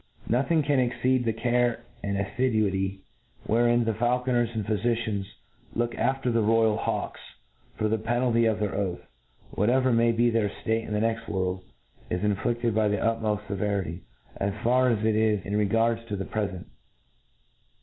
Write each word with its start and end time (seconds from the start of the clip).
Nothing 0.27 0.63
can 0.63 0.79
exceed 0.79 1.25
the 1.25 1.31
care 1.31 1.83
and 2.01 2.17
afliduity 2.17 3.01
wherewith 3.45 3.85
the 3.85 3.93
faulconers 3.93 4.49
and 4.55 4.65
pbyficians 4.65 5.25
look 5.75 5.91
afr 5.91 6.23
ter 6.23 6.31
the 6.31 6.41
royal 6.41 6.75
hawks; 6.75 7.19
for 7.77 7.87
the 7.87 7.99
penalty 7.99 8.45
of 8.47 8.59
their 8.59 8.73
oath, 8.73 9.01
whatever 9.51 9.93
may 9.93 10.11
be 10.11 10.31
fhidr 10.31 10.49
fate 10.63 10.87
in 10.87 10.93
the 10.95 10.99
jxcxt 11.01 11.25
wprld, 11.25 11.61
13 12.09 12.31
inflifted 12.35 12.73
with 12.73 12.91
the 12.93 12.97
utmoft 12.97 13.41
feverity, 13.47 14.01
as 14.37 14.55
fer 14.63 14.89
as 14.89 15.05
it 15.05 15.43
ro 15.55 15.65
gards 15.67 16.01
the 16.09 16.25
prefent. 16.25 16.65